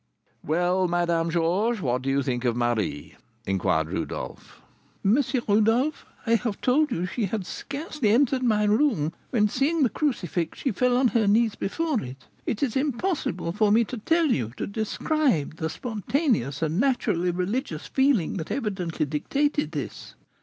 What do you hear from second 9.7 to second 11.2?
the crucifix, she fell on